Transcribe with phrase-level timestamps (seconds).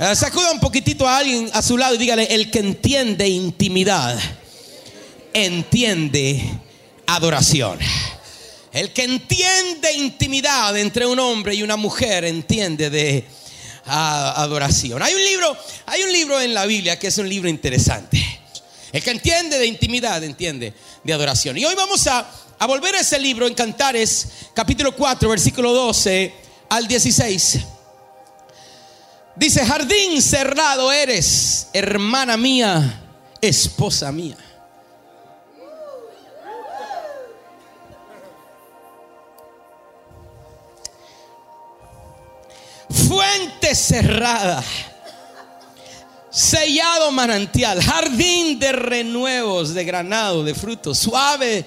[0.00, 4.16] Eh, sacuda un poquitito a alguien a su lado y dígale, el que entiende intimidad,
[5.32, 6.40] entiende
[7.04, 7.80] adoración.
[8.72, 13.24] El que entiende intimidad entre un hombre y una mujer entiende de
[13.86, 15.02] adoración.
[15.02, 15.56] Hay un libro,
[15.86, 18.24] hay un libro en la Biblia que es un libro interesante.
[18.92, 21.58] El que entiende de intimidad entiende de adoración.
[21.58, 22.24] Y hoy vamos a,
[22.56, 26.32] a volver a ese libro en Cantares, capítulo 4, versículo 12
[26.68, 27.77] al 16.
[29.38, 33.00] Dice, jardín cerrado eres, hermana mía,
[33.40, 34.36] esposa mía.
[42.90, 44.64] Fuente cerrada,
[46.30, 51.64] sellado manantial, jardín de renuevos, de granado, de frutos, suave,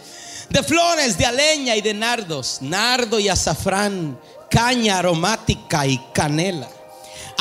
[0.50, 4.20] de flores, de aleña y de nardos, nardo y azafrán,
[4.50, 6.68] caña aromática y canela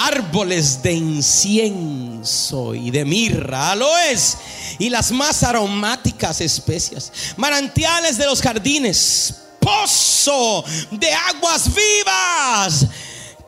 [0.07, 4.37] árboles de incienso y de mirra, aloes
[4.79, 12.87] y las más aromáticas especias, manantiales de los jardines, pozo de aguas vivas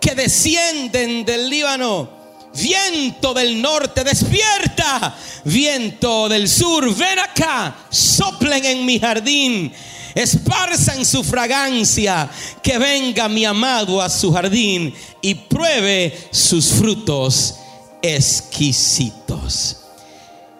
[0.00, 2.22] que descienden del Líbano.
[2.54, 5.16] Viento del norte, despierta.
[5.44, 7.74] Viento del sur, ven acá.
[7.88, 9.72] Soplen en mi jardín
[10.14, 12.28] esparzan su fragancia,
[12.62, 17.56] que venga mi amado a su jardín y pruebe sus frutos
[18.02, 19.78] exquisitos.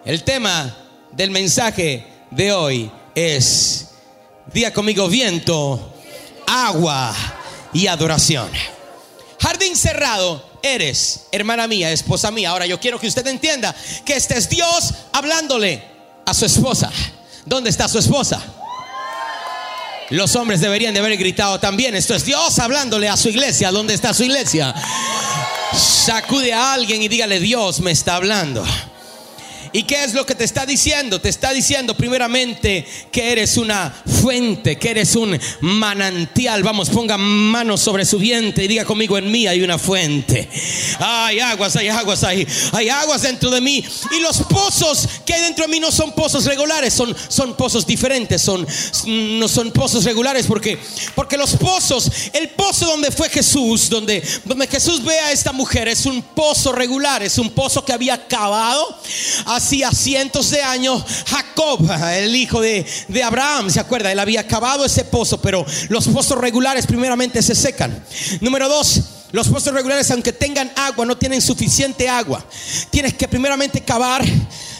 [0.05, 0.75] El tema
[1.11, 3.89] del mensaje de hoy es,
[4.53, 5.93] diga conmigo, viento,
[6.47, 7.15] agua
[7.73, 8.49] y adoración.
[9.39, 12.49] Jardín cerrado eres, hermana mía, esposa mía.
[12.49, 15.83] Ahora yo quiero que usted entienda que este es Dios hablándole
[16.25, 16.89] a su esposa.
[17.45, 18.41] ¿Dónde está su esposa?
[20.13, 21.95] Los hombres deberían de haber gritado también.
[21.95, 23.71] Esto es Dios hablándole a su iglesia.
[23.71, 24.71] ¿Dónde está su iglesia?
[25.73, 28.63] Sacude a alguien y dígale, Dios me está hablando.
[29.73, 31.19] ¿Y qué es lo que te está diciendo?
[31.19, 36.61] Te está diciendo primeramente que eres una fuente, que eres un manantial.
[36.61, 40.47] Vamos, ponga manos sobre su vientre y diga conmigo, en mí hay una fuente.
[40.99, 43.83] Hay aguas, hay aguas, hay, hay aguas dentro de mí.
[44.11, 47.87] Y los pozos que hay dentro de mí no son pozos regulares, son, son pozos
[47.87, 48.67] diferentes, son,
[49.07, 50.77] no son pozos regulares porque,
[51.15, 54.21] porque los pozos, el pozo donde fue Jesús, donde,
[54.69, 58.95] Jesús ve a esta mujer, es un pozo regular, es un pozo que había cavado
[59.63, 64.11] hacía cientos de años Jacob, el hijo de, de Abraham, ¿se acuerda?
[64.11, 68.03] Él había cavado ese pozo, pero los pozos regulares primeramente se secan.
[68.41, 72.45] Número dos, los pozos regulares, aunque tengan agua, no tienen suficiente agua.
[72.89, 74.23] Tienes que primeramente cavar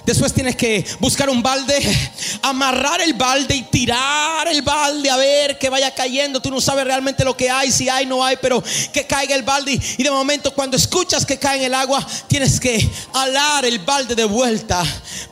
[0.06, 1.75] Después tienes que buscar un balde,
[2.41, 6.41] amarrar el balde y tirar el balde a ver que vaya cayendo.
[6.41, 9.44] Tú no sabes realmente lo que hay, si hay, no hay, pero que caiga el
[9.44, 9.80] balde.
[9.97, 14.14] Y de momento cuando escuchas que cae en el agua, tienes que alar el balde
[14.14, 14.84] de vuelta.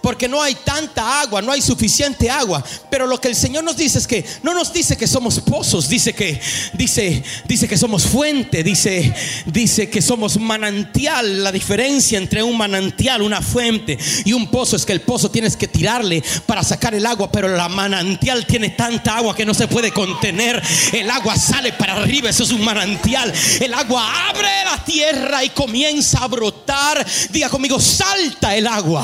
[0.02, 2.64] Porque no hay tanta agua, no hay suficiente agua.
[2.90, 5.90] Pero lo que el Señor nos dice es que no nos dice que somos pozos,
[5.90, 6.40] dice que,
[6.74, 9.14] dice, dice que somos fuente, dice,
[9.48, 11.44] dice que somos manantial.
[11.44, 15.58] La diferencia entre un manantial, una fuente y un pozo es que el pozo tienes
[15.58, 19.68] que tirarle para sacar el agua, pero la manantial tiene tanta agua que no se
[19.68, 20.62] puede contener.
[20.94, 23.34] El agua sale para arriba, eso es un manantial.
[23.60, 27.06] El agua abre la tierra y comienza a brotar.
[27.32, 29.04] Diga conmigo, salta el agua.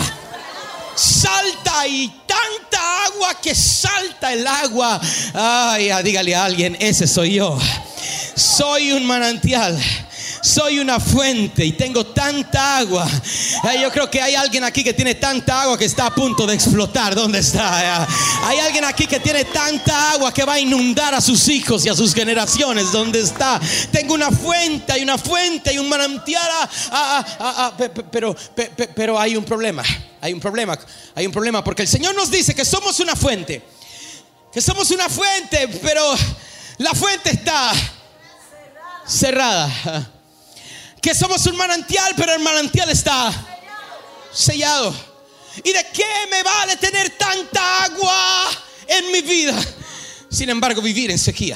[0.95, 4.99] Salta y tanta agua que salta el agua.
[5.33, 7.57] Ay, dígale a alguien, ese soy yo.
[8.35, 9.79] Soy un manantial
[10.41, 13.07] soy una fuente y tengo tanta agua.
[13.81, 16.55] Yo creo que hay alguien aquí que tiene tanta agua que está a punto de
[16.55, 17.15] explotar.
[17.15, 18.07] ¿Dónde está?
[18.43, 21.89] Hay alguien aquí que tiene tanta agua que va a inundar a sus hijos y
[21.89, 22.91] a sus generaciones.
[22.91, 23.59] ¿Dónde está?
[23.91, 26.51] Tengo una fuente, hay una fuente, y un manantial.
[28.11, 28.35] pero,
[28.95, 29.83] pero hay un problema.
[30.21, 30.77] Hay un problema.
[31.15, 33.61] Hay un problema porque el Señor nos dice que somos una fuente.
[34.51, 36.15] Que somos una fuente, pero
[36.77, 37.71] la fuente está
[39.05, 40.13] cerrada
[41.07, 43.31] que somos un manantial, pero el manantial está
[44.33, 44.93] sellado.
[45.63, 48.49] ¿Y de qué me vale tener tanta agua
[48.85, 49.57] en mi vida?
[50.29, 51.55] Sin embargo, vivir en sequía.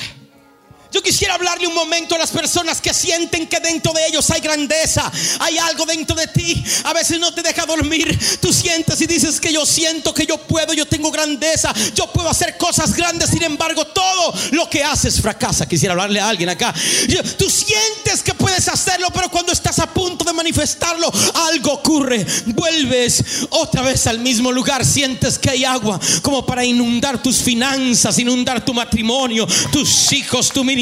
[0.92, 4.42] Yo quisiera hablarle un momento a las personas que sienten que dentro de ellos hay
[4.42, 5.10] grandeza,
[5.40, 6.62] hay algo dentro de ti.
[6.84, 8.20] A veces no te deja dormir.
[8.42, 12.30] Tú sientes y dices que yo siento que yo puedo, yo tengo grandeza, yo puedo
[12.30, 13.30] hacer cosas grandes.
[13.30, 15.66] Sin embargo, todo lo que haces fracasa.
[15.66, 16.74] Quisiera hablarle a alguien acá.
[17.38, 21.10] Tú sientes que puedes hacerlo, pero cuando estás a punto de manifestarlo,
[21.48, 22.26] algo ocurre.
[22.48, 28.20] Vuelves otra vez al mismo lugar, sientes que hay agua como para inundar tus finanzas,
[28.20, 30.81] inundar tu matrimonio, tus hijos, tu ministerio,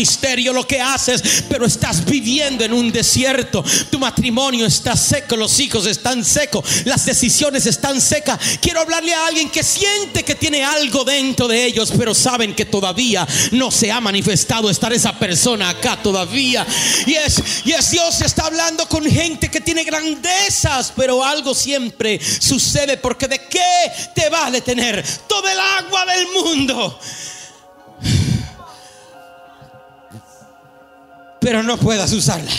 [0.53, 3.63] lo que haces, pero estás viviendo en un desierto.
[3.89, 8.39] Tu matrimonio está seco, los hijos están secos, las decisiones están secas.
[8.61, 12.65] Quiero hablarle a alguien que siente que tiene algo dentro de ellos, pero saben que
[12.65, 16.65] todavía no se ha manifestado estar esa persona acá todavía.
[17.05, 22.19] Y es, y es Dios está hablando con gente que tiene grandezas, pero algo siempre
[22.39, 26.99] sucede porque de qué te vale tener todo el agua del mundo.
[31.39, 32.51] Pero no puedas usarla.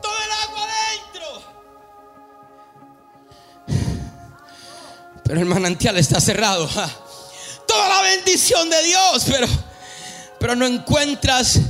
[0.00, 1.42] Todo el agua dentro.
[5.24, 6.68] Pero el manantial está cerrado.
[7.66, 9.46] Toda la bendición de Dios, pero
[10.42, 11.60] pero no encuentras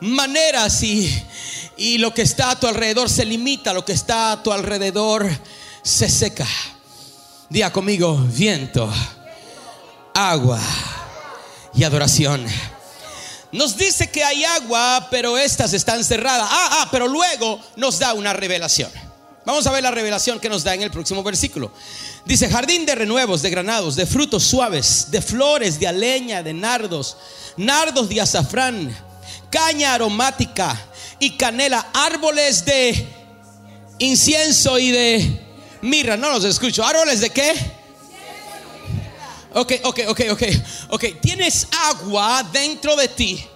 [0.00, 1.24] maneras y,
[1.76, 5.30] y lo que está a tu alrededor se limita, lo que está a tu alrededor
[5.84, 6.44] se seca.
[7.48, 8.92] Día conmigo, viento,
[10.12, 10.60] agua
[11.72, 12.44] y adoración.
[13.56, 16.46] Nos dice que hay agua, pero estas están cerradas.
[16.50, 18.90] Ah, ah, pero luego nos da una revelación.
[19.46, 21.72] Vamos a ver la revelación que nos da en el próximo versículo.
[22.26, 27.16] Dice, jardín de renuevos, de granados, de frutos suaves, de flores, de aleña, de nardos,
[27.56, 28.94] nardos de azafrán,
[29.48, 30.78] caña aromática
[31.18, 33.08] y canela, árboles de
[34.00, 35.46] incienso y de
[35.80, 36.18] mirra.
[36.18, 36.84] No los escucho.
[36.84, 37.54] ¿Árboles de qué?
[39.56, 40.42] Ok, ok, ok, ok.
[40.90, 43.48] Ok, tienes agua dentro de ti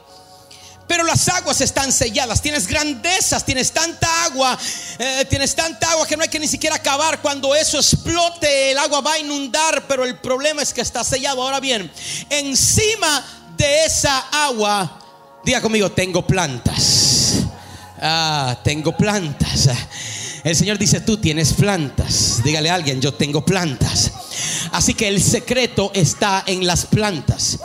[0.91, 2.43] pero las aguas están selladas.
[2.43, 4.59] Tienes grandezas, tienes tanta agua,
[4.99, 7.23] eh, tienes tanta agua que no hay que ni siquiera acabar.
[7.23, 11.45] Cuando eso explote, el agua va a inundar, pero el problema es que está sellado.
[11.45, 11.89] Ahora bien,
[12.29, 13.25] encima
[13.57, 14.99] de esa agua,
[15.45, 17.35] diga conmigo, tengo plantas.
[18.01, 19.69] Ah, tengo plantas.
[20.43, 22.43] El Señor dice, tú tienes plantas.
[22.43, 24.13] Dígale a alguien, yo tengo plantas.
[24.73, 27.59] Así que el secreto está en las plantas.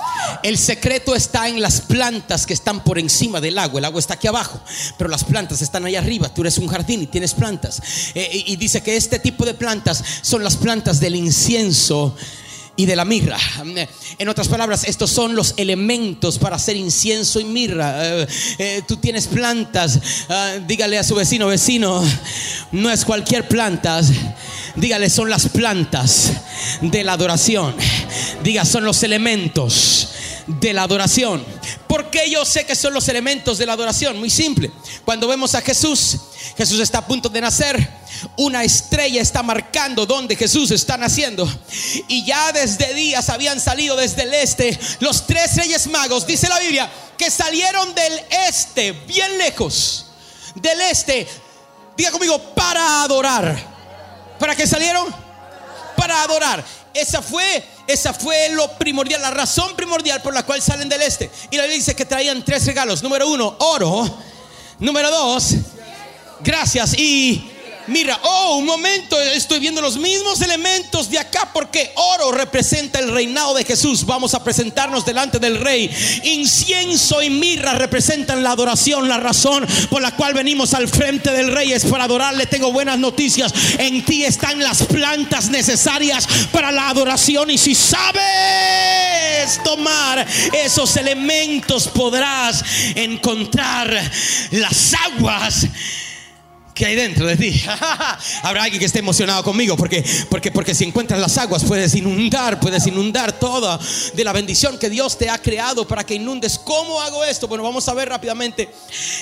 [0.44, 3.80] El secreto está en las plantas que están por encima del agua.
[3.80, 4.60] El agua está aquí abajo,
[4.98, 6.34] pero las plantas están ahí arriba.
[6.34, 7.82] Tú eres un jardín y tienes plantas.
[8.14, 12.16] Eh, y dice que este tipo de plantas son las plantas del incienso
[12.76, 13.38] y de la mirra.
[14.18, 18.22] En otras palabras, estos son los elementos para hacer incienso y mirra.
[18.22, 18.28] Eh,
[18.58, 20.00] eh, tú tienes plantas,
[20.30, 22.04] ah, dígale a su vecino, vecino,
[22.72, 24.02] no es cualquier planta,
[24.76, 26.34] dígale, son las plantas
[26.82, 27.76] de la adoración.
[28.44, 30.15] Diga, son los elementos
[30.48, 31.46] de la adoración.
[31.88, 34.18] ¿Por qué yo sé que son los elementos de la adoración?
[34.18, 34.72] Muy simple.
[35.04, 36.18] Cuando vemos a Jesús,
[36.58, 37.90] Jesús está a punto de nacer.
[38.38, 41.48] Una estrella está marcando donde Jesús está naciendo.
[42.08, 46.60] Y ya desde días habían salido desde el este los tres reyes magos, dice la
[46.60, 50.08] Biblia, que salieron del este, bien lejos,
[50.56, 51.28] del este.
[51.98, 53.76] Diga conmigo, para adorar.
[54.40, 55.08] ¿Para qué salieron?
[55.96, 56.64] Para adorar.
[56.94, 61.30] Esa fue, esa fue lo primordial, la razón primordial por la cual salen del este.
[61.52, 63.04] Y la Biblia dice que traían tres regalos.
[63.04, 64.18] Número uno, oro.
[64.80, 65.52] Número dos,
[66.42, 66.98] gracias.
[66.98, 67.52] Y
[67.88, 73.12] Mira, oh, un momento, estoy viendo los mismos elementos de acá porque oro representa el
[73.12, 74.06] reinado de Jesús.
[74.06, 75.92] Vamos a presentarnos delante del rey.
[76.24, 81.52] Incienso y mirra representan la adoración, la razón por la cual venimos al frente del
[81.52, 82.48] rey es para adorarle.
[82.48, 83.54] Tengo buenas noticias.
[83.78, 91.88] En ti están las plantas necesarias para la adoración y si sabes tomar esos elementos
[91.90, 92.64] podrás
[92.96, 94.12] encontrar
[94.52, 95.68] las aguas
[96.76, 97.64] que hay dentro de ti.
[98.44, 102.60] Habrá alguien que esté emocionado conmigo porque, porque, porque si encuentras las aguas puedes inundar,
[102.60, 103.80] puedes inundar toda
[104.14, 106.60] de la bendición que Dios te ha creado para que inundes.
[106.60, 107.48] ¿Cómo hago esto?
[107.48, 108.70] Bueno, vamos a ver rápidamente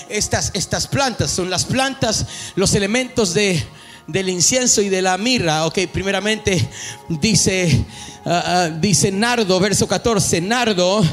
[0.10, 1.30] estas, estas plantas.
[1.30, 3.64] Son las plantas, los elementos de,
[4.08, 5.68] del incienso y de la mirra.
[5.68, 6.68] Ok, primeramente
[7.08, 7.86] dice,
[8.26, 11.04] ah, ah, dice nardo, verso 14, nardo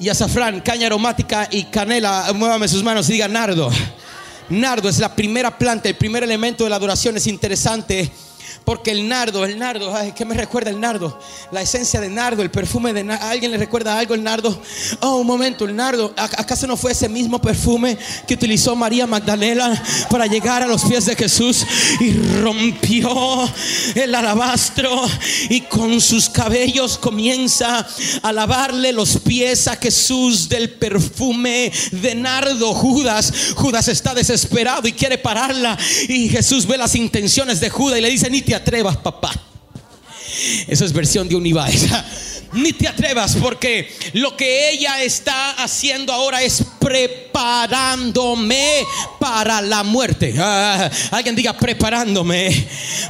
[0.00, 2.32] y azafrán, caña aromática y canela.
[2.34, 3.70] Muévame sus manos y diga nardo.
[4.48, 7.16] Nardo es la primera planta, el primer elemento de la adoración.
[7.16, 8.10] Es interesante
[8.64, 11.18] porque el nardo, el nardo, ay, ¿qué me recuerda el nardo?
[11.52, 13.26] La esencia de nardo, el perfume de nardo.
[13.26, 14.60] ¿Alguien le recuerda algo el nardo?
[15.00, 16.12] Oh, un momento, el nardo.
[16.16, 21.06] ¿Acaso no fue ese mismo perfume que utilizó María Magdalena para llegar a los pies
[21.06, 21.66] de Jesús
[22.00, 23.48] y rompió
[23.94, 25.02] el alabastro
[25.48, 27.86] y con sus cabellos comienza
[28.22, 32.74] a lavarle los pies a Jesús del perfume de nardo?
[32.74, 38.02] Judas, Judas está desesperado y quiere pararla y Jesús ve las intenciones de Judas y
[38.02, 39.32] le dice, ni te atrevas, papá.
[40.68, 41.86] Esa es versión de Univaes.
[42.52, 48.84] ni te atrevas porque lo que ella está haciendo ahora es preparándome
[49.18, 50.34] para la muerte.
[50.38, 52.66] Ah, alguien diga preparándome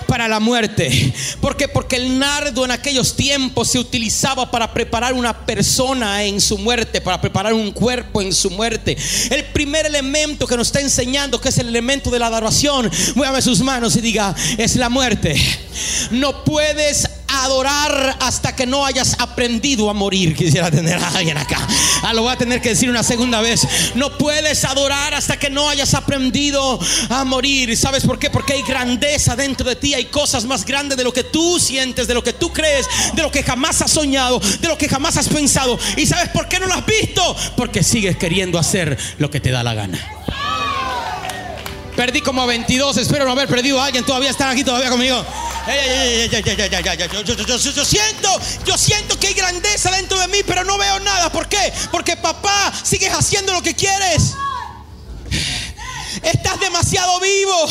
[0.07, 1.13] para la muerte.
[1.41, 1.69] ¿Por qué?
[1.69, 7.01] Porque el nardo en aquellos tiempos se utilizaba para preparar una persona en su muerte,
[7.01, 8.97] para preparar un cuerpo en su muerte.
[9.31, 13.43] El primer elemento que nos está enseñando que es el elemento de la adoración, muévame
[13.43, 15.37] sus manos y diga, es la muerte.
[16.11, 17.07] No puedes
[17.47, 20.35] adorar hasta que no hayas aprendido a morir.
[20.35, 21.67] Quisiera tener a alguien acá.
[22.03, 23.67] Ah, lo voy a tener que decir una segunda vez.
[23.95, 27.77] No puedes adorar hasta que no hayas aprendido a morir.
[27.77, 28.31] ¿Sabes por qué?
[28.31, 29.95] Porque hay grandeza dentro de ti.
[29.95, 33.23] Hay cosas más grandes de lo que tú sientes, de lo que tú crees, de
[33.23, 35.79] lo que jamás has soñado, de lo que jamás has pensado.
[35.97, 37.37] ¿Y sabes por qué no lo has visto?
[37.57, 39.99] Porque sigues queriendo hacer lo que te da la gana.
[41.97, 44.05] Perdí como a 22, espero no haber perdido a alguien.
[44.05, 45.25] Todavía están aquí todavía conmigo.
[47.25, 51.33] Yo siento, yo siento que hay grandeza dentro de mí, pero no veo nada.
[51.33, 51.73] ¿Por qué?
[51.91, 54.35] Porque papá, sigues haciendo lo que quieres.
[56.23, 57.67] Estás demasiado vivo.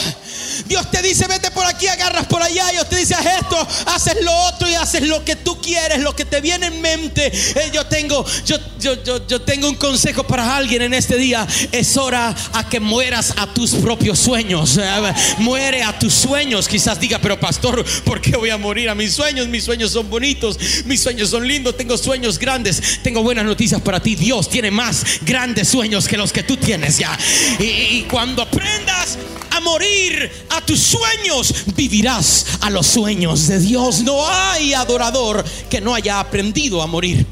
[0.66, 2.68] Dios te dice, vete por aquí, agarras por allá.
[2.72, 6.16] Dios te dice, haz esto, haces lo otro y haces lo que tú quieres, lo
[6.16, 7.28] que te viene en mente.
[7.28, 11.48] Eh, yo tengo, yo, yo, yo, yo tengo un consejo para alguien en este día.
[11.72, 14.78] Es hora a que mueras a tus propios sueños.
[14.78, 16.68] Eh, muere a tus sueños.
[16.68, 19.48] Quizás diga, pero pastor, ¿por qué voy a morir a mis sueños?
[19.48, 23.00] Mis sueños son bonitos, mis sueños son lindos, tengo sueños grandes.
[23.04, 24.16] Tengo buenas noticias para ti.
[24.16, 27.18] Dios tiene más grandes sueños que los que tú tienes ya.
[27.60, 29.18] Y, y cuando aprendas
[29.56, 34.02] a morir a tus sueños, vivirás a los sueños de Dios.
[34.02, 37.26] No hay adorador que no haya aprendido a morir.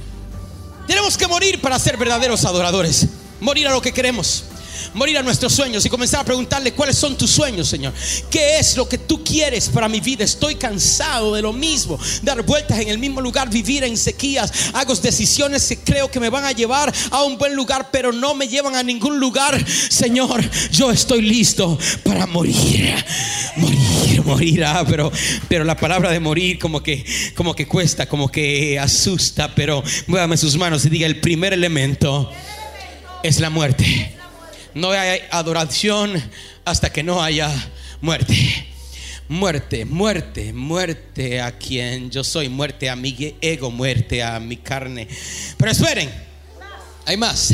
[0.88, 3.08] Tenemos que morir para ser verdaderos adoradores.
[3.40, 4.46] Morir a lo que queremos
[4.94, 7.94] morir a nuestros sueños y comenzar a preguntarle cuáles son tus sueños, Señor.
[8.30, 10.24] ¿Qué es lo que tú quieres para mi vida?
[10.24, 14.52] Estoy cansado de lo mismo, dar vueltas en el mismo lugar, vivir en sequías.
[14.74, 18.36] Hago decisiones que creo que me van a llevar a un buen lugar, pero no
[18.36, 19.64] me llevan a ningún lugar.
[19.90, 22.94] Señor, yo estoy listo para morir.
[23.56, 25.12] Morir, morir, ah, pero,
[25.48, 30.38] pero la palabra de morir como que, como que cuesta, como que asusta, pero muévame
[30.38, 32.32] sus manos y diga el primer elemento
[33.24, 34.23] es la muerte.
[34.76, 36.22] No hay adoración
[36.66, 37.52] hasta que no haya
[38.02, 38.36] muerte.
[39.30, 45.08] Muerte, muerte, muerte a quien yo soy, muerte a mi ego, muerte a mi carne.
[45.58, 46.12] Pero esperen,
[47.06, 47.54] hay más.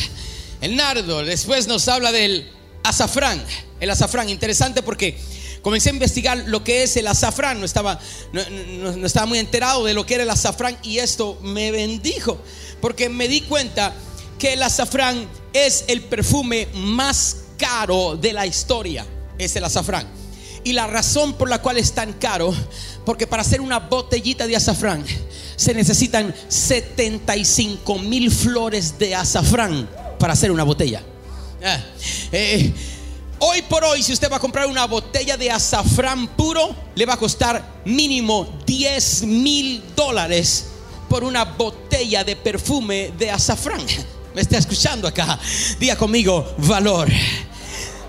[0.62, 2.50] El nardo después nos habla del
[2.84, 3.44] azafrán.
[3.80, 5.18] El azafrán, interesante porque
[5.62, 7.60] comencé a investigar lo que es el azafrán.
[7.60, 8.00] No estaba,
[8.34, 12.42] no, estaba muy enterado de lo que era el azafrán y esto me bendijo
[12.82, 13.94] porque me di cuenta
[14.40, 19.06] que el azafrán es el perfume más caro de la historia.
[19.38, 20.08] Es el azafrán.
[20.64, 22.54] Y la razón por la cual es tan caro,
[23.06, 25.06] porque para hacer una botellita de azafrán
[25.56, 31.02] se necesitan 75 mil flores de azafrán para hacer una botella.
[31.64, 31.80] Ah,
[32.32, 32.74] eh,
[33.40, 37.14] hoy por hoy, si usted va a comprar una botella de azafrán puro, le va
[37.14, 40.66] a costar mínimo 10 mil dólares
[41.10, 43.82] por una botella de perfume de azafrán
[44.40, 45.38] me está escuchando acá,
[45.82, 47.10] diga conmigo valor.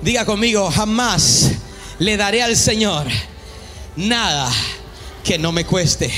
[0.00, 1.50] Diga conmigo, jamás
[1.98, 3.08] le daré al Señor
[3.96, 4.48] nada
[5.24, 6.08] que no me cueste.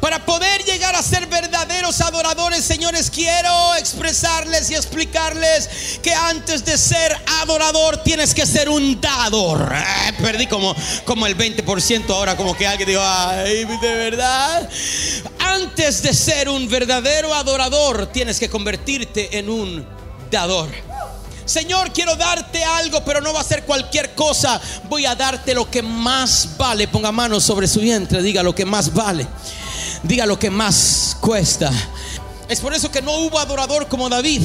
[0.00, 6.78] Para poder llegar a ser verdaderos adoradores, señores, quiero expresarles y explicarles que antes de
[6.78, 9.72] ser adorador tienes que ser un dador.
[9.74, 14.68] Eh, perdí como, como el 20% ahora, como que alguien dijo, ay, de verdad.
[15.38, 19.86] Antes de ser un verdadero adorador, tienes que convertirte en un
[20.30, 20.70] dador.
[21.50, 24.60] Señor, quiero darte algo, pero no va a ser cualquier cosa.
[24.88, 26.86] Voy a darte lo que más vale.
[26.86, 29.26] Ponga mano sobre su vientre, diga lo que más vale.
[30.02, 31.70] Diga lo que más cuesta.
[32.48, 34.42] Es por eso que no hubo adorador como David.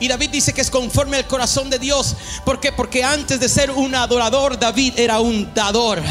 [0.00, 2.16] Y David dice que es conforme al corazón de Dios.
[2.44, 2.72] ¿Por qué?
[2.72, 6.02] Porque antes de ser un adorador, David era un dador.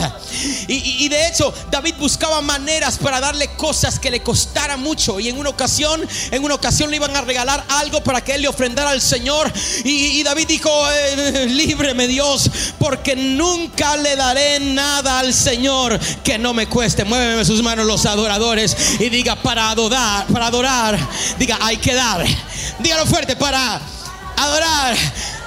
[0.67, 5.19] Y, de hecho, David buscaba maneras para darle cosas que le costara mucho.
[5.19, 6.01] Y en una ocasión,
[6.31, 9.51] en una ocasión le iban a regalar algo para que él le ofrendara al Señor.
[9.83, 12.49] Y, David dijo, eh, líbreme Dios,
[12.79, 17.03] porque nunca le daré nada al Señor que no me cueste.
[17.03, 20.97] Muéveme sus manos los adoradores y diga, para adorar, para adorar,
[21.37, 22.25] diga, hay que dar.
[22.79, 23.62] Dígalo fuerte, para
[24.37, 24.95] adorar.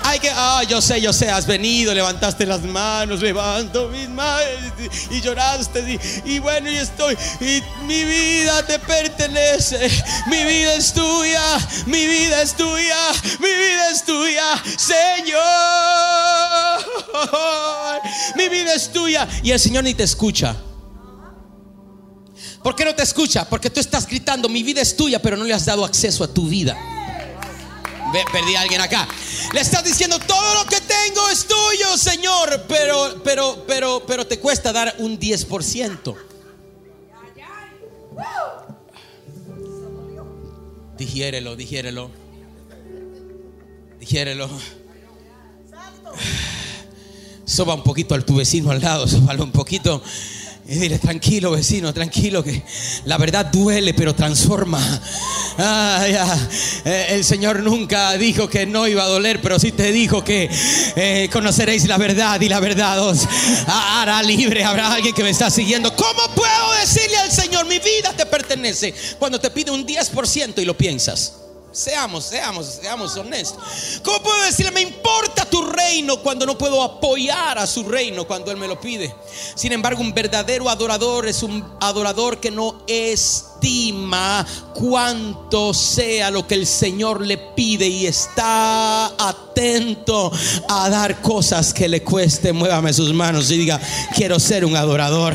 [0.02, 4.46] Hay que, ah, yo sé, yo sé, has venido, levantaste las manos, levanto mis manos
[5.10, 7.18] y, lloraste y, bueno, y estoy,
[7.82, 9.90] mi vida te pertenece,
[10.28, 12.96] mi vida es tuya, mi vida es tuya,
[13.40, 15.42] mi vida es tuya, Señor,
[18.36, 20.54] mi vida es tuya y el Señor ni te escucha.
[22.62, 23.44] ¿Por qué no te escucha?
[23.48, 26.28] Porque tú estás gritando, mi vida es tuya, pero no le has dado acceso a
[26.28, 26.95] tu vida.
[28.32, 29.06] Perdí a alguien acá.
[29.52, 34.38] Le estás diciendo, todo lo que tengo es tuyo, Señor, pero, pero, pero, pero te
[34.38, 36.16] cuesta dar un 10%.
[40.96, 42.10] Digiérelo, digiérelo.
[44.00, 44.48] Digiérelo.
[47.44, 50.02] Soba un poquito al tu vecino al lado, sobalo un poquito.
[50.68, 52.60] Y dile, tranquilo vecino, tranquilo, que
[53.04, 54.80] la verdad duele, pero transforma.
[55.58, 56.04] Ah.
[56.84, 60.50] Eh, el Señor nunca dijo que no iba a doler, pero sí te dijo que
[60.96, 63.28] eh, conoceréis la verdad y la verdad os
[63.66, 64.64] hará libre.
[64.64, 65.94] Habrá alguien que me está siguiendo.
[65.94, 68.92] ¿Cómo puedo decirle al Señor, mi vida te pertenece?
[69.18, 71.45] Cuando te pide un 10% y lo piensas.
[71.76, 74.00] Seamos, seamos, seamos honestos.
[74.02, 78.50] ¿Cómo puedo decirle, me importa tu reino cuando no puedo apoyar a su reino cuando
[78.50, 79.14] Él me lo pide?
[79.54, 86.54] Sin embargo, un verdadero adorador es un adorador que no estima cuánto sea lo que
[86.54, 90.32] el Señor le pide y está atento
[90.70, 92.54] a dar cosas que le cueste.
[92.54, 93.78] Muévame sus manos y diga,
[94.14, 95.34] quiero ser un adorador.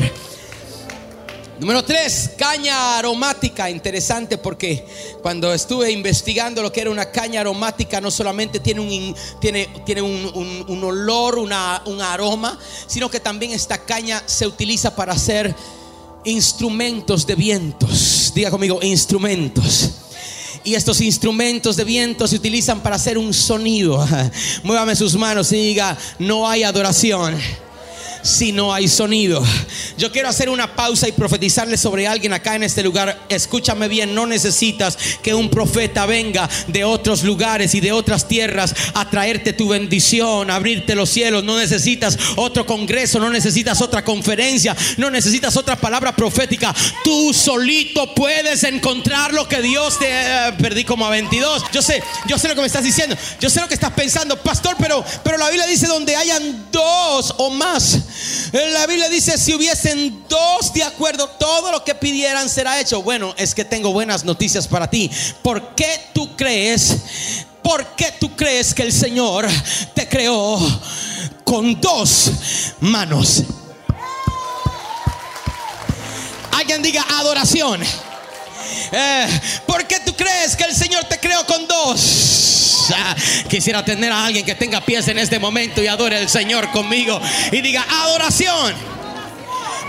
[1.62, 3.70] Número tres, caña aromática.
[3.70, 4.84] Interesante porque
[5.22, 10.02] cuando estuve investigando lo que era una caña aromática, no solamente tiene un, tiene, tiene
[10.02, 15.54] un, olor, una, un aroma, sino que también esta caña se utiliza para hacer
[16.24, 18.32] instrumentos de vientos.
[18.34, 19.92] Diga conmigo, instrumentos.
[20.64, 24.04] Y estos instrumentos de viento se utilizan para hacer un sonido.
[24.64, 27.38] Muévame sus manos y diga, no hay adoración
[28.22, 29.42] si no hay sonido.
[29.98, 33.26] Yo quiero hacer una pausa y profetizarle sobre alguien acá en este lugar.
[33.28, 38.74] Escúchame bien, no necesitas que un profeta venga de otros lugares y de otras tierras
[38.94, 41.44] a traerte tu bendición, a abrirte los cielos.
[41.44, 46.74] No necesitas otro congreso, no necesitas otra conferencia, no necesitas otra palabra profética.
[47.04, 51.64] Tú solito puedes encontrar lo que Dios te eh, perdí como a 22.
[51.72, 53.16] Yo sé, yo sé lo que me estás diciendo.
[53.40, 57.34] Yo sé lo que estás pensando, pastor, pero pero la Biblia dice donde hayan dos
[57.38, 57.98] o más
[58.52, 63.02] la Biblia dice, si hubiesen dos de acuerdo, todo lo que pidieran será hecho.
[63.02, 65.10] Bueno, es que tengo buenas noticias para ti.
[65.42, 66.96] ¿Por qué tú crees?
[67.62, 69.46] ¿Por qué tú crees que el Señor
[69.94, 70.58] te creó
[71.44, 72.30] con dos
[72.80, 73.42] manos?
[76.52, 77.80] Alguien diga adoración.
[78.92, 82.90] Eh, ¿Por qué tú crees que el Señor te creó con dos?
[82.94, 83.14] Ah,
[83.48, 87.20] quisiera tener a alguien que tenga pies en este momento y adore al Señor conmigo
[87.50, 88.74] y diga adoración.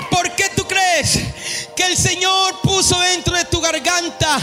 [0.09, 1.19] ¿Por qué tú crees
[1.75, 4.37] que el Señor puso dentro de tu garganta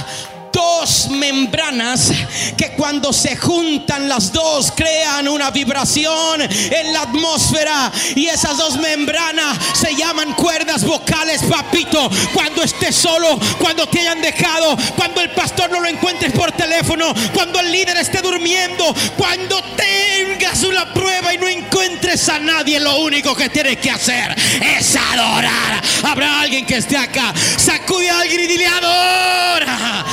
[0.52, 2.10] dos membranas
[2.56, 8.76] que cuando se juntan las dos crean una vibración en la atmósfera y esas dos
[8.78, 12.10] membranas se llaman cuerdas vocales, papito.
[12.32, 17.12] Cuando estés solo, cuando te hayan dejado, cuando el pastor no lo encuentres por teléfono,
[17.32, 22.98] cuando el líder esté durmiendo, cuando tengas una prueba y no encuentres a nadie, lo
[22.98, 25.82] único que tienes que hacer es adorar.
[26.02, 30.04] Habrá alguien que esté acá, sacude a alguien y dile adora.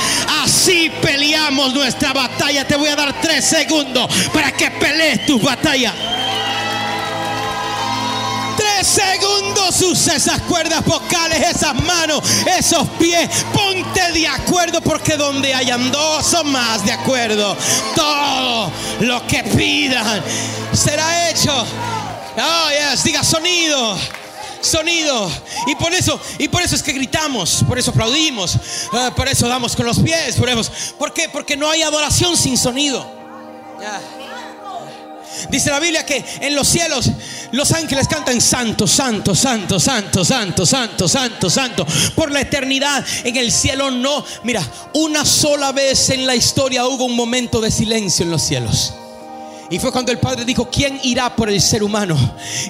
[0.68, 2.62] Así peleamos nuestra batalla.
[2.66, 5.94] Te voy a dar tres segundos para que pelees tu batalla.
[8.54, 12.22] Tres segundos usa esas cuerdas vocales, esas manos,
[12.58, 13.30] esos pies.
[13.50, 17.56] Ponte de acuerdo porque donde hayan dos o más de acuerdo,
[17.94, 20.22] todo lo que pidan
[20.74, 21.66] será hecho.
[22.36, 23.98] Oh, yes, diga sonido
[24.60, 25.30] sonido.
[25.66, 29.48] Y por eso, y por eso es que gritamos, por eso aplaudimos, eh, por eso
[29.48, 30.70] damos con los pies, por eso.
[30.98, 33.18] Porque no hay adoración sin sonido.
[35.50, 37.10] Dice la Biblia que en los cielos
[37.52, 41.86] los ángeles cantan santo, santo, santo, santo, santo, santo, santo, santo.
[42.14, 44.24] Por la eternidad en el cielo no.
[44.42, 44.62] Mira,
[44.94, 48.94] una sola vez en la historia hubo un momento de silencio en los cielos.
[49.70, 52.16] Y fue cuando el Padre dijo, ¿quién irá por el ser humano?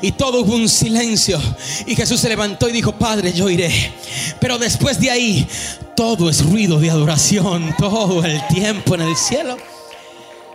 [0.03, 1.41] Y todo hubo un silencio.
[1.87, 3.93] Y Jesús se levantó y dijo, Padre, yo iré.
[4.41, 5.49] Pero después de ahí,
[5.95, 9.57] todo es ruido de adoración, todo el tiempo en el cielo.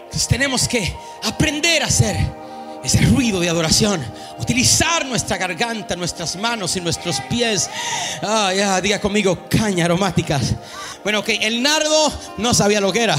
[0.03, 2.17] Entonces tenemos que aprender a hacer
[2.83, 4.05] ese ruido de adoración.
[4.37, 7.69] Utilizar nuestra garganta, nuestras manos y nuestros pies.
[8.21, 10.53] Ah, ya, diga conmigo, caña aromáticas.
[11.03, 13.17] Bueno, que el nardo no sabía lo que era.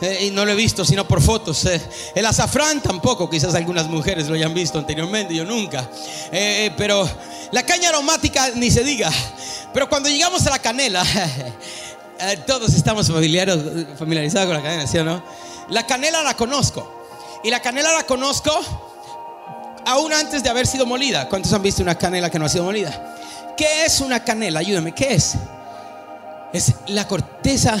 [0.00, 1.64] Eh, y no lo he visto sino por fotos.
[1.66, 1.80] Eh.
[2.14, 5.88] El azafrán tampoco, quizás algunas mujeres lo hayan visto anteriormente, yo nunca.
[6.32, 7.08] Eh, pero
[7.52, 9.10] la caña aromática ni se diga.
[9.72, 11.04] Pero cuando llegamos a la canela,
[12.46, 15.22] todos estamos familiarizados con la canela, ¿sí o no?
[15.68, 17.00] La canela la conozco.
[17.44, 18.50] Y la canela la conozco
[19.86, 21.28] aún antes de haber sido molida.
[21.28, 23.16] ¿Cuántos han visto una canela que no ha sido molida?
[23.56, 24.60] ¿Qué es una canela?
[24.60, 25.34] Ayúdame, ¿qué es?
[26.52, 27.78] Es la corteza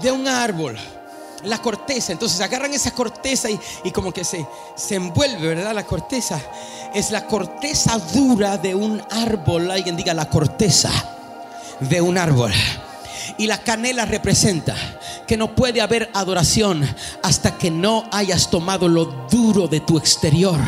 [0.00, 0.78] de un árbol.
[1.44, 5.74] La corteza, entonces agarran esa corteza y, y como que se, se envuelve, ¿verdad?
[5.74, 6.40] La corteza
[6.94, 9.70] es la corteza dura de un árbol.
[9.70, 10.90] Alguien diga la corteza
[11.80, 12.52] de un árbol.
[13.38, 14.76] Y la canela representa
[15.26, 16.88] que no puede haber adoración
[17.22, 20.58] hasta que no hayas tomado lo duro de tu exterior,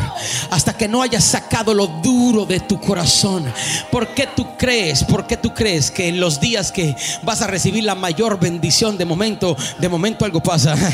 [0.49, 3.45] hasta que no hayas sacado lo duro de tu corazón.
[3.91, 5.03] ¿Por qué tú crees?
[5.03, 8.97] ¿Por qué tú crees que en los días que vas a recibir la mayor bendición
[8.97, 10.75] de momento, de momento algo pasa?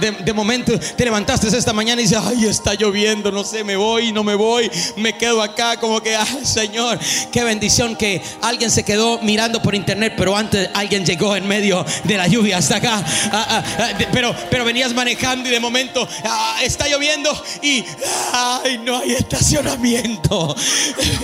[0.00, 3.76] De, de momento te levantaste esta mañana y dices, ay, está lloviendo, no sé, me
[3.76, 6.98] voy, no me voy, me quedo acá como que, ay, Señor,
[7.32, 11.84] qué bendición que alguien se quedó mirando por internet, pero antes alguien llegó en medio
[12.04, 13.04] de la lluvia hasta acá.
[13.32, 16.06] Ah, ah, ah, pero, pero venías manejando y de momento
[16.62, 17.30] está lloviendo
[17.62, 17.84] y
[18.32, 20.54] ay, no hay estacionamiento.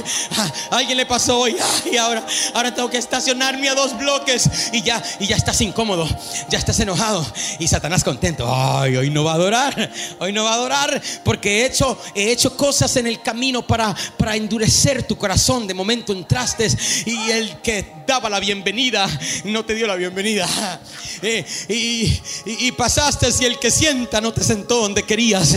[0.71, 5.03] Alguien le pasó hoy, ay, ahora, ahora tengo que estacionarme a dos bloques y ya,
[5.19, 6.09] y ya estás incómodo,
[6.49, 7.27] ya estás enojado
[7.59, 8.47] y Satanás contento.
[8.53, 12.31] Ay, hoy no va a adorar, hoy no va a adorar porque he hecho, he
[12.31, 15.67] hecho cosas en el camino para, para endurecer tu corazón.
[15.67, 16.69] De momento entraste
[17.07, 19.09] y el que daba la bienvenida
[19.45, 20.49] no te dio la bienvenida.
[21.23, 25.55] Eh, y, pasaste y el que sienta no te sentó donde querías.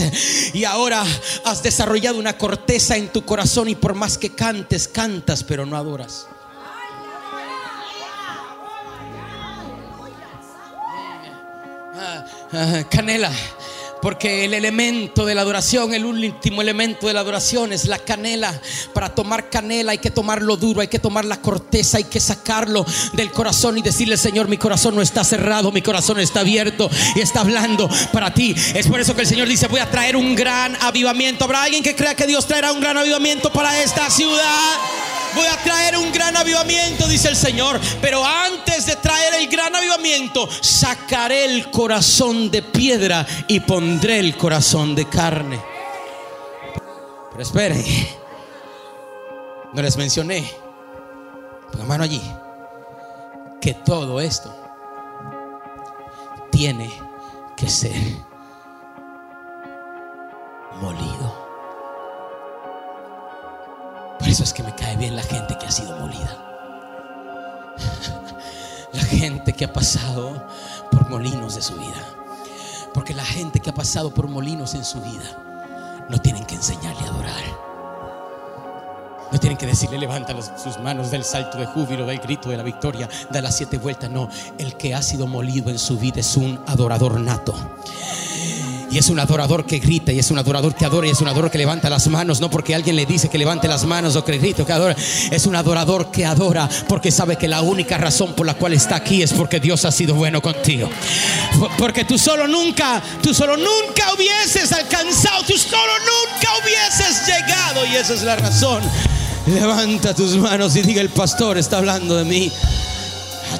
[0.53, 1.03] Y ahora
[1.45, 5.77] has desarrollado una corteza en tu corazón y por más que cantes, cantas, pero no
[5.77, 6.27] adoras.
[11.95, 13.31] Ah, ah, canela.
[14.03, 18.61] Porque el elemento de la adoración, el último elemento de la adoración es la canela.
[18.93, 22.85] Para tomar canela hay que tomarlo duro, hay que tomar la corteza, hay que sacarlo
[23.13, 27.21] del corazón y decirle, Señor, mi corazón no está cerrado, mi corazón está abierto y
[27.21, 28.53] está hablando para ti.
[28.75, 31.45] Es por eso que el Señor dice, voy a traer un gran avivamiento.
[31.45, 35.12] ¿Habrá alguien que crea que Dios traerá un gran avivamiento para esta ciudad?
[35.35, 37.79] Voy a traer un gran avivamiento, dice el Señor.
[38.01, 44.37] Pero antes de traer el gran avivamiento, sacaré el corazón de piedra y pondré el
[44.37, 45.61] corazón de carne.
[47.31, 47.83] Pero esperen,
[49.73, 50.47] no les mencioné,
[51.71, 52.21] pongan mano allí,
[53.59, 54.55] que todo esto
[56.51, 56.93] tiene
[57.57, 57.95] que ser
[60.79, 61.42] molido.
[64.23, 66.37] Por eso es que me cae bien la gente que ha sido molida.
[68.93, 70.47] La gente que ha pasado
[70.89, 72.01] por molinos de su vida.
[72.93, 77.05] Porque la gente que ha pasado por molinos en su vida no tienen que enseñarle
[77.05, 77.43] a adorar.
[79.29, 82.63] No tienen que decirle levanta sus manos del salto de júbilo, del grito de la
[82.63, 84.09] victoria, da las siete vueltas.
[84.09, 87.53] No, el que ha sido molido en su vida es un adorador nato.
[88.93, 91.27] Y es un adorador que grita, y es un adorador que adora, y es un
[91.27, 94.23] adorador que levanta las manos, no porque alguien le dice que levante las manos o
[94.23, 94.95] que grite o que adora.
[95.31, 98.95] Es un adorador que adora porque sabe que la única razón por la cual está
[98.97, 100.87] aquí es porque Dios ha sido bueno contigo.
[101.59, 107.85] Por- Porque tú solo nunca, tú solo nunca hubieses alcanzado, tú solo nunca hubieses llegado,
[107.91, 108.83] y esa es la razón.
[109.47, 112.51] Levanta tus manos y diga: El pastor está hablando de mí.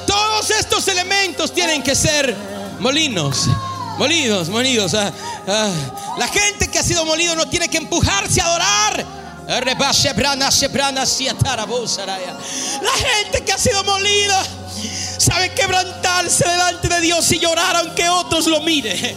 [0.06, 2.36] Todos estos elementos tienen que ser
[2.78, 3.48] molinos.
[3.98, 4.94] Molidos, molidos.
[4.94, 5.12] ah,
[5.46, 5.70] ah.
[6.18, 9.04] La gente que ha sido molido no tiene que empujarse a adorar.
[9.46, 9.60] La
[12.92, 14.42] gente que ha sido molida
[15.18, 19.14] sabe quebrantarse delante de Dios y llorar aunque otros lo miren.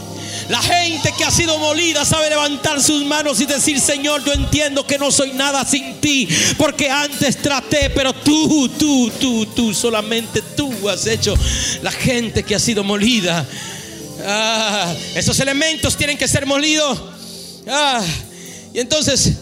[0.49, 4.85] La gente que ha sido molida sabe levantar sus manos y decir, Señor, yo entiendo
[4.85, 10.41] que no soy nada sin ti, porque antes traté, pero tú, tú, tú, tú, solamente
[10.41, 11.33] tú has hecho.
[11.81, 13.45] La gente que ha sido molida,
[14.25, 16.99] ah, esos elementos tienen que ser molidos.
[17.67, 18.03] Ah,
[18.73, 19.33] y entonces,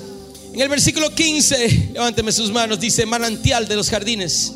[0.53, 4.53] en el versículo 15, levánteme sus manos, dice, manantial de los jardines,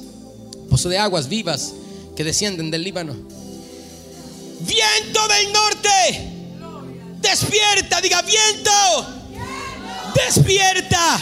[0.69, 1.73] pozo de aguas vivas
[2.15, 3.15] que descienden del Líbano.
[4.61, 6.31] Viento del norte,
[7.21, 8.71] despierta, diga viento,
[10.15, 11.19] despierta.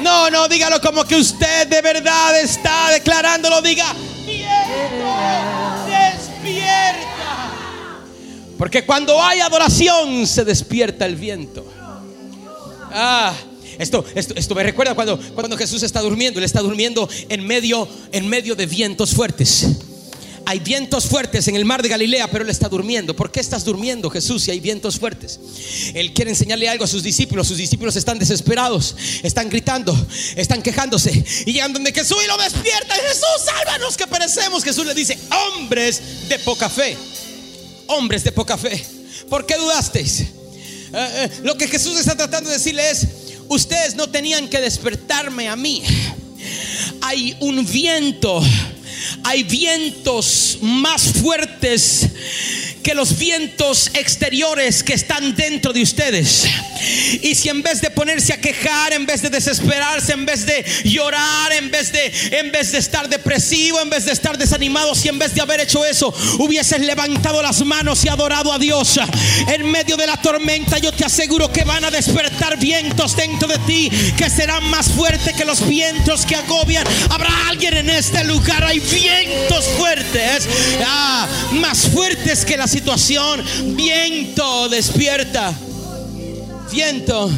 [0.00, 3.92] No, no, dígalo como que usted de verdad está declarándolo, diga
[4.26, 5.16] viento,
[5.86, 7.05] despierta.
[8.58, 11.66] Porque cuando hay adoración se despierta el viento.
[12.92, 13.34] Ah,
[13.78, 16.38] esto, esto, esto me recuerda cuando, cuando Jesús está durmiendo.
[16.38, 19.66] Él está durmiendo en medio, en medio de vientos fuertes.
[20.48, 23.16] Hay vientos fuertes en el mar de Galilea, pero él está durmiendo.
[23.16, 25.40] ¿Por qué estás durmiendo, Jesús, si hay vientos fuertes?
[25.92, 27.48] Él quiere enseñarle algo a sus discípulos.
[27.48, 29.92] Sus discípulos están desesperados, están gritando,
[30.36, 31.24] están quejándose.
[31.46, 32.94] Y llegan donde Jesús y lo despierta.
[32.94, 34.62] Jesús, sálvanos que perecemos.
[34.62, 35.18] Jesús le dice,
[35.52, 36.96] hombres de poca fe.
[37.88, 38.84] Hombres de poca fe.
[39.28, 40.20] ¿Por qué dudasteis?
[40.20, 40.28] Eh,
[40.92, 43.06] eh, lo que Jesús está tratando de decirle es,
[43.48, 45.82] ustedes no tenían que despertarme a mí.
[47.02, 48.42] Hay un viento
[49.22, 52.06] hay vientos más fuertes
[52.86, 56.46] que los vientos exteriores que están dentro de ustedes.
[57.20, 60.64] Y si en vez de ponerse a quejar, en vez de desesperarse, en vez de
[60.84, 65.08] llorar, en vez de en vez de estar depresivo, en vez de estar desanimado, si
[65.08, 69.00] en vez de haber hecho eso, hubieses levantado las manos y adorado a Dios
[69.52, 73.58] en medio de la tormenta, yo te aseguro que van a despertar vientos dentro de
[73.66, 76.86] ti que serán más fuertes que los vientos que agobian.
[77.10, 80.48] Habrá alguien en este lugar, hay vientos fuertes,
[80.86, 81.05] ah,
[81.76, 83.44] más fuertes que las situación.
[83.76, 85.52] Viento, despierta.
[86.72, 87.30] Viento,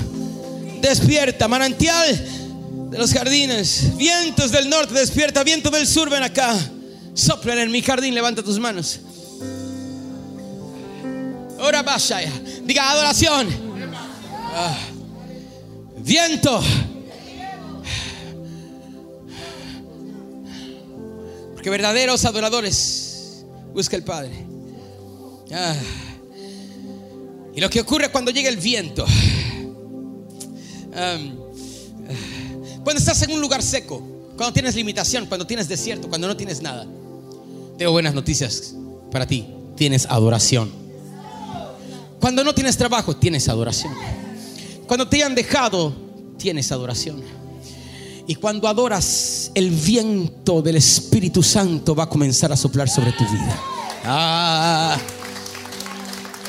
[0.81, 1.49] despierta.
[1.49, 3.97] Manantial de los jardines.
[3.97, 5.43] Vientos del norte, despierta.
[5.43, 6.57] Viento del sur, ven acá.
[7.15, 9.01] Soplan en mi jardín, levanta tus manos.
[11.59, 12.31] Ahora vaya.
[12.63, 13.49] Diga adoración.
[14.55, 14.79] Ah.
[15.99, 16.63] Viento.
[21.55, 23.08] Porque verdaderos adoradores
[23.79, 24.33] busca el Padre.
[25.53, 25.77] Ah.
[27.55, 29.07] Y lo que ocurre cuando llega el viento.
[32.83, 34.03] cuando estás en un lugar seco,
[34.37, 36.87] cuando tienes limitación, cuando tienes desierto, cuando no tienes nada.
[37.79, 38.75] Tengo buenas noticias
[39.13, 39.47] para ti.
[39.77, 40.73] Tienes adoración.
[42.19, 43.95] Cuando no tienes trabajo, tienes adoración.
[44.89, 45.95] Cuando te han dejado,
[46.37, 47.23] tienes adoración.
[48.29, 53.25] Y cuando adoras, el viento del Espíritu Santo va a comenzar a soplar sobre tu
[53.25, 53.59] vida.
[54.05, 54.99] Ah.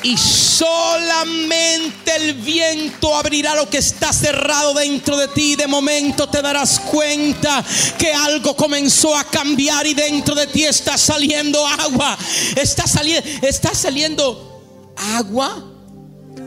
[0.02, 5.56] Y solamente el viento abrirá lo que está cerrado dentro de ti.
[5.56, 7.64] De momento te darás cuenta
[7.98, 12.18] que algo comenzó a cambiar y dentro de ti está saliendo agua.
[12.56, 14.62] Está saliendo, está saliendo
[15.14, 15.64] agua.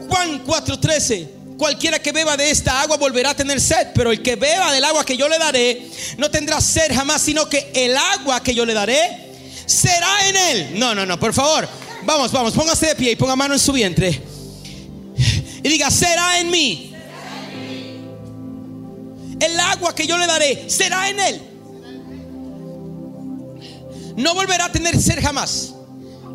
[0.09, 1.42] Juan 4:13.
[1.57, 4.83] Cualquiera que beba de esta agua volverá a tener sed, pero el que beba del
[4.83, 5.87] agua que yo le daré
[6.17, 9.31] no tendrá sed jamás, sino que el agua que yo le daré
[9.65, 10.79] será en él.
[10.79, 11.67] No, no, no, por favor.
[12.03, 14.21] Vamos, vamos, póngase de pie y ponga mano en su vientre.
[15.63, 16.93] Y diga, será en mí.
[19.39, 21.41] El agua que yo le daré será en él.
[24.17, 25.73] No volverá a tener ser jamás.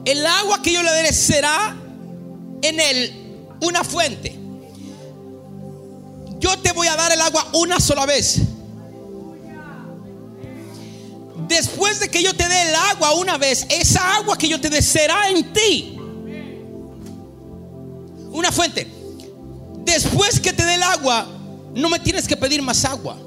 [0.05, 1.77] El agua que yo le daré será
[2.63, 4.37] en él una fuente.
[6.49, 8.39] Yo te voy a dar el agua una sola vez.
[11.47, 14.71] Después de que yo te dé el agua una vez, esa agua que yo te
[14.71, 15.99] dé será en ti.
[18.31, 18.87] Una fuente.
[19.81, 21.27] Después que te dé el agua,
[21.75, 23.19] no me tienes que pedir más agua.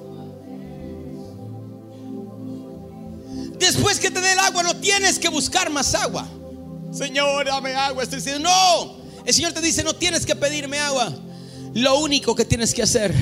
[3.60, 6.28] Después que te dé el agua, no tienes que buscar más agua.
[6.92, 8.02] Señor, dame agua.
[8.02, 8.98] Estoy diciendo, no.
[9.24, 11.14] El Señor te dice, no tienes que pedirme agua.
[11.74, 13.14] Lo único que tienes que hacer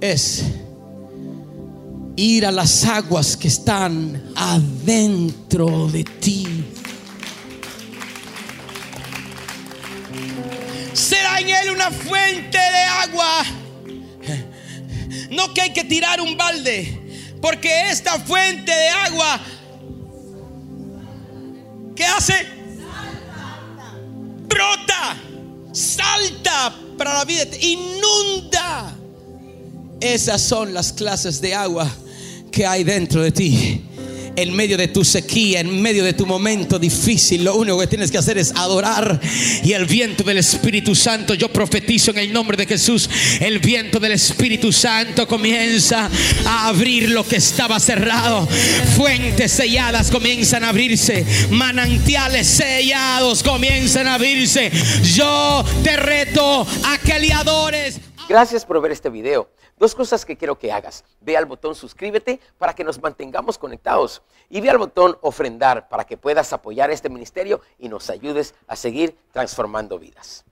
[0.00, 0.42] es
[2.16, 6.64] ir a las aguas que están adentro de ti.
[10.92, 13.44] Será en él una fuente de agua.
[15.30, 19.40] No que hay que tirar un balde, porque esta fuente de agua,
[21.94, 22.34] ¿qué hace?
[24.48, 25.16] Brota,
[25.72, 28.94] salta para la vida, inunda.
[30.02, 31.90] Esas son las clases de agua
[32.52, 33.86] que hay dentro de ti.
[34.40, 38.10] En medio de tu sequía, en medio de tu momento difícil, lo único que tienes
[38.10, 39.20] que hacer es adorar.
[39.62, 44.00] Y el viento del Espíritu Santo, yo profetizo en el nombre de Jesús, el viento
[44.00, 46.08] del Espíritu Santo comienza
[46.46, 48.48] a abrir lo que estaba cerrado.
[48.96, 51.26] Fuentes selladas comienzan a abrirse.
[51.50, 54.70] Manantiales sellados comienzan a abrirse.
[55.02, 58.00] Yo te reto a que le adores.
[58.26, 59.50] Gracias por ver este video.
[59.80, 61.04] Dos cosas que quiero que hagas.
[61.22, 64.20] Ve al botón suscríbete para que nos mantengamos conectados.
[64.50, 68.76] Y ve al botón ofrendar para que puedas apoyar este ministerio y nos ayudes a
[68.76, 70.44] seguir transformando vidas.